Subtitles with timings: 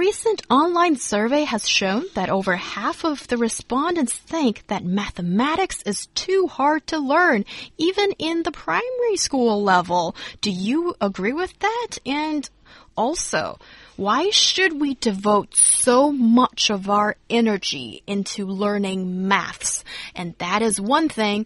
[0.00, 6.06] Recent online survey has shown that over half of the respondents think that mathematics is
[6.14, 7.44] too hard to learn,
[7.76, 10.16] even in the primary school level.
[10.40, 11.98] Do you agree with that?
[12.06, 12.48] And
[12.96, 13.58] also,
[13.96, 19.84] why should we devote so much of our energy into learning maths?
[20.14, 21.44] And that is one thing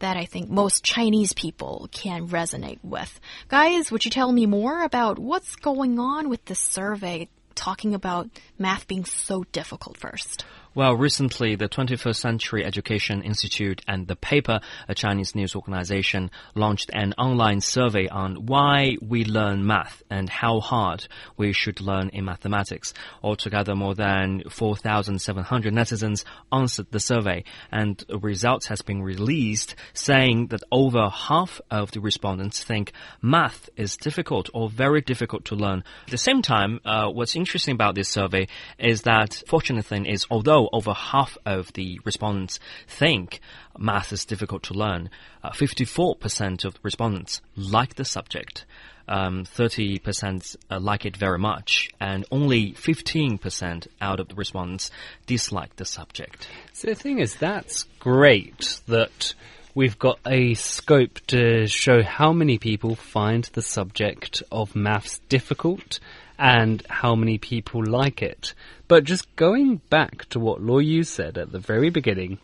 [0.00, 3.18] that I think most Chinese people can resonate with.
[3.48, 7.30] Guys, would you tell me more about what's going on with this survey?
[7.54, 10.44] Talking about math being so difficult first?
[10.76, 16.90] Well, recently, the 21st Century Education Institute and the paper, a Chinese news organization, launched
[16.92, 22.24] an online survey on why we learn math and how hard we should learn in
[22.24, 22.92] mathematics.
[23.22, 30.64] Altogether, more than 4,700 netizens answered the survey, and results has been released saying that
[30.72, 32.90] over half of the respondents think
[33.22, 35.84] math is difficult or very difficult to learn.
[36.06, 40.26] At the same time, uh, what's interesting about this survey is that fortunate thing is
[40.32, 43.40] although over half of the respondents think
[43.78, 45.10] math is difficult to learn.
[45.44, 48.64] 54% uh, of respondents like the subject.
[49.06, 54.90] Um, 30% uh, like it very much, and only 15% out of the respondents
[55.26, 56.48] dislike the subject.
[56.72, 59.34] So the thing is, that's great that
[59.74, 65.98] we've got a scope to show how many people find the subject of maths difficult
[66.38, 68.54] and how many people like it.
[68.88, 72.38] But just going back to what Law Yu said at the very beginning,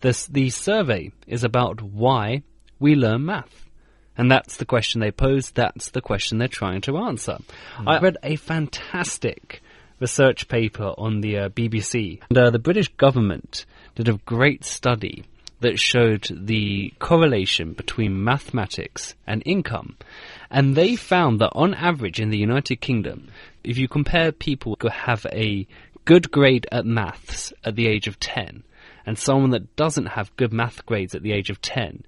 [0.00, 2.42] this, the survey is about why
[2.78, 3.68] we learn math.
[4.16, 7.38] And that's the question they pose, that's the question they're trying to answer.
[7.78, 7.88] Mm.
[7.88, 9.62] I read a fantastic
[10.00, 12.20] research paper on the uh, BBC.
[12.28, 15.24] And uh, the British government did a great study
[15.62, 19.96] that showed the correlation between mathematics and income.
[20.50, 23.28] And they found that on average in the United Kingdom,
[23.64, 25.66] if you compare people who have a
[26.04, 28.62] good grade at maths at the age of 10
[29.06, 32.04] and someone that doesn't have good math grades at the age of 10,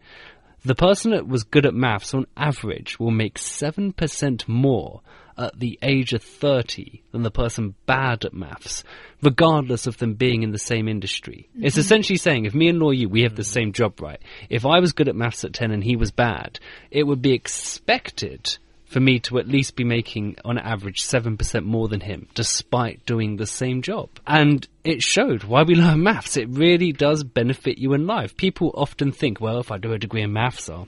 [0.65, 5.01] the person that was good at maths on average will make 7% more
[5.37, 8.85] at the age of 30 than the person bad at maths,
[9.23, 11.49] regardless of them being in the same industry.
[11.51, 11.67] Mm-hmm.
[11.67, 14.21] It's essentially saying if me and Law Yu, we have the same job, right?
[14.49, 16.59] If I was good at maths at 10 and he was bad,
[16.91, 18.59] it would be expected
[18.95, 23.37] for me to at least be making on average 7% more than him despite doing
[23.37, 24.09] the same job.
[24.25, 26.37] And it showed why we learn maths.
[26.37, 28.37] It really does benefit you in life.
[28.37, 30.87] People often think, well, if I do a degree in maths, I'll,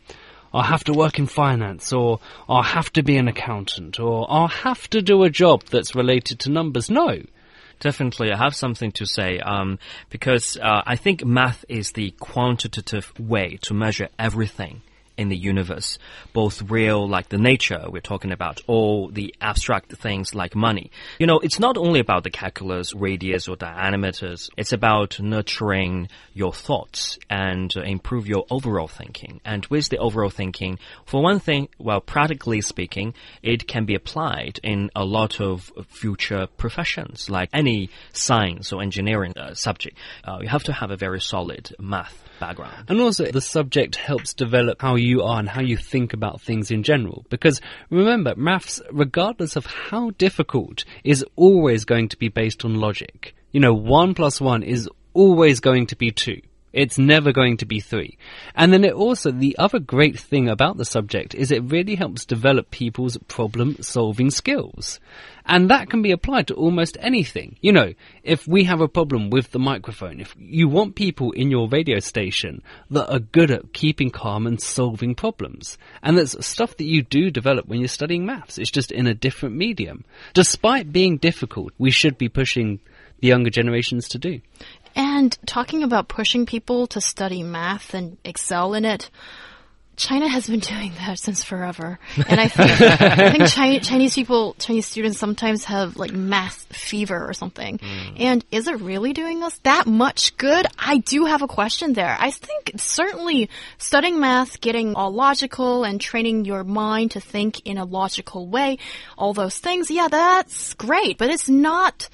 [0.56, 2.19] I'll have to work in finance, or
[2.49, 6.41] I'll have to be an accountant, or I'll have to do a job that's related
[6.41, 6.89] to numbers.
[6.89, 7.22] No.
[7.78, 9.78] Definitely, I have something to say um,
[10.09, 14.81] because uh, I think math is the quantitative way to measure everything
[15.16, 15.99] in the universe,
[16.32, 20.91] both real, like the nature we're talking about, or the abstract things like money.
[21.19, 24.50] You know, it's not only about the calculus, radius, or diameters.
[24.56, 29.41] It's about nurturing your thoughts and improve your overall thinking.
[29.44, 34.60] And with the overall thinking, for one thing, well, practically speaking, it can be applied
[34.62, 39.97] in a lot of future professions, like any science or engineering uh, subject.
[40.25, 42.87] Uh, you have to have a very solid math background.
[42.88, 46.71] And also, the subject helps develop how you are and how you think about things
[46.71, 47.25] in general.
[47.28, 53.34] Because remember, maths, regardless of how difficult, is always going to be based on logic.
[53.53, 56.41] You know, 1 plus 1 is always going to be 2.
[56.76, 58.19] It's never going to be three.
[58.54, 62.26] And then it also, the other great thing about the subject is it really helps
[62.26, 65.00] develop people's problem solving skills.
[65.47, 67.56] And that can be applied to almost anything.
[67.62, 71.50] You know, if we have a problem with the microphone, if you want people in
[71.50, 75.78] your radio station that are good at keeping calm and solving problems.
[76.02, 78.58] And that's stuff that you do develop when you're studying maths.
[78.58, 80.05] It's just in a different medium.
[80.34, 82.81] Despite being difficult, we should be pushing
[83.20, 84.40] the younger generations to do.
[84.96, 89.10] And talking about pushing people to study math and excel in it,
[89.96, 91.98] China has been doing that since forever.
[92.28, 97.28] And I think, I think Chinese, Chinese people, Chinese students sometimes have like math fever
[97.28, 97.78] or something.
[97.78, 98.20] Mm.
[98.20, 100.66] And is it really doing us that much good?
[100.78, 102.16] I do have a question there.
[102.19, 107.76] I think certainly studying math, getting all logical and training your mind to think in
[107.76, 108.78] a logical way,
[109.19, 111.19] all those things, yeah, that's great.
[111.19, 112.08] But it's not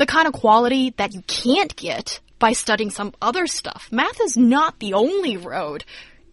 [0.00, 3.86] the kind of quality that you can't get by studying some other stuff.
[3.92, 5.84] Math is not the only road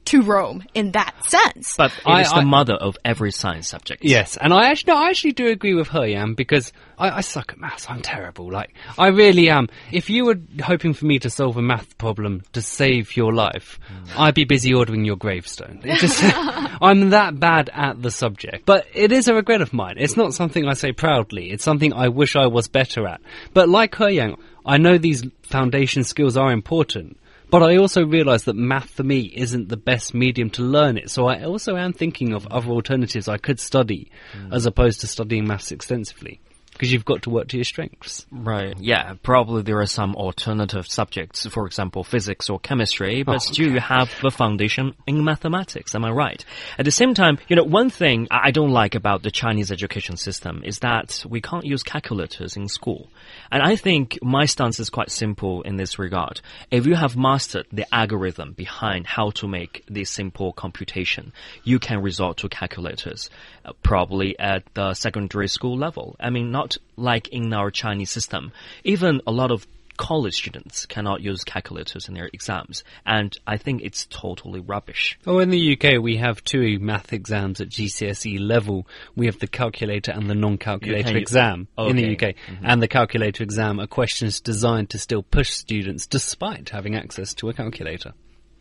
[0.08, 1.76] to Rome in that sense.
[1.78, 4.04] But it I- is I- the mother of every science subject.
[4.04, 7.22] Yes, and I actually, no, I actually do agree with her, Yan, because I, I
[7.22, 7.86] suck at maths.
[7.90, 8.52] I'm terrible.
[8.52, 9.68] Like, I really am.
[9.92, 13.80] If you were hoping for me to solve a math problem to save your life,
[13.88, 14.20] hmm.
[14.22, 15.82] I'd be busy ordering your gravestone.
[15.84, 16.20] It just,
[16.82, 18.66] I'm that bad at the subject.
[18.66, 19.96] But it is a regret of mine.
[19.98, 21.52] It's not something I say proudly.
[21.52, 23.22] It's something I wish I was better at.
[23.54, 27.18] But like her, Yang, I know these foundation skills are important.
[27.50, 31.10] But I also realise that math for me isn't the best medium to learn it,
[31.10, 34.52] so I also am thinking of other alternatives I could study hmm.
[34.54, 36.42] as opposed to studying maths extensively.
[36.78, 38.26] Because you've got to work to your strengths.
[38.32, 38.76] Right.
[38.80, 39.14] Yeah.
[39.24, 43.80] Probably there are some alternative subjects, for example, physics or chemistry, but Oh, still you
[43.80, 45.94] have the foundation in mathematics.
[45.94, 46.44] Am I right?
[46.80, 49.74] At the same time, you know, one thing I I don't like about the Chinese
[49.74, 53.10] education system is that we can't use calculators in school.
[53.52, 56.40] And I think my stance is quite simple in this regard.
[56.72, 61.34] If you have mastered the algorithm behind how to make this simple computation,
[61.66, 63.30] you can resort to calculators,
[63.66, 66.16] uh, probably at the secondary school level.
[66.20, 68.52] I mean, not like in our Chinese system.
[68.84, 69.68] Even a lot of
[69.98, 75.18] college students cannot use calculators in their exams, and I think it's totally rubbish.
[75.26, 78.88] Oh, in the UK, we have two math exams at GCSE level.
[79.16, 82.30] We have the calculator and the non-calculator exam in the Okay.
[82.30, 82.36] UK.
[82.36, 82.66] Mm-hmm.
[82.66, 87.50] And the calculator exam are questions designed to still push students despite having access to
[87.50, 88.14] a calculator.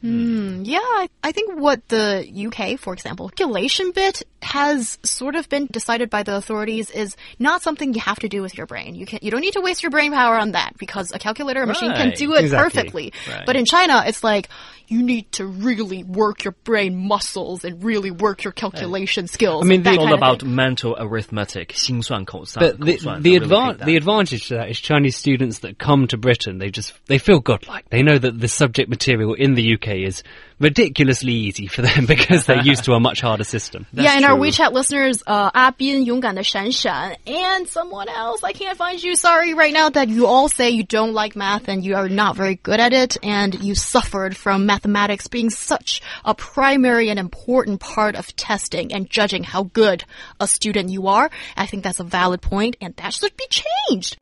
[0.04, 5.68] Yeah, I, I think what the UK, for example, calculation bit has sort of been
[5.68, 8.96] decided by the authorities is not something you have to do with your brain.
[8.96, 11.64] You can you don't need to waste your brain power on that because a calculator
[11.68, 12.64] machine can Right, do it exactly.
[12.82, 13.14] perfectly.
[13.30, 13.46] Right.
[13.46, 14.50] But in China, it's like
[14.88, 19.64] you need to really work your brain muscles and really work your calculation skills.
[19.64, 20.56] I mean, and that the- It's all kind of about thing.
[20.56, 23.86] mental arithmetic, 心算口算, But the, 口算, the, I really advan- hate that.
[23.86, 27.40] the advantage to that is Chinese students that come to Britain, they just, they feel
[27.40, 27.86] godlike.
[27.90, 30.24] They know that the subject material in the UK is
[30.60, 33.86] ridiculously easy for them because they're used to a much harder system.
[33.94, 34.48] yeah, and our true.
[34.48, 40.10] WeChat listeners, uh, 阿斌、勇敢的闪闪, and someone else, I can't find you, sorry, right now, that
[40.10, 43.18] you all say you don't like math and you are not very good at it,
[43.24, 49.10] and you suffered from mathematics being such a primary and important part of testing and
[49.10, 50.06] judging how good
[50.40, 51.30] a student you are.
[51.58, 54.18] I think that's a valid point, and that should be changed.